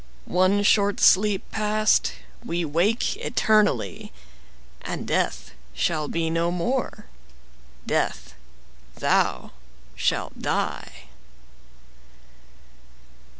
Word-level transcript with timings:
One 0.25 0.63
short 0.63 0.99
sleep 0.99 1.43
past, 1.51 2.13
we 2.43 2.65
wake 2.65 3.17
eternally, 3.17 4.11
And 4.81 5.05
Death 5.07 5.51
shall 5.75 6.07
be 6.07 6.31
no 6.31 6.49
more: 6.49 7.05
Death, 7.85 8.33
thou 8.95 9.51
shalt 9.95 10.41
die! 10.41 10.89